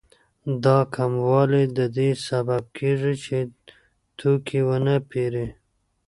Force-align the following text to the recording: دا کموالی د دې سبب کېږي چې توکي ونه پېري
دا 0.63 0.77
کموالی 0.95 1.63
د 1.77 1.79
دې 1.97 2.09
سبب 2.27 2.61
کېږي 2.77 3.13
چې 3.25 3.37
توکي 4.17 4.61
ونه 4.67 4.95
پېري 5.09 5.47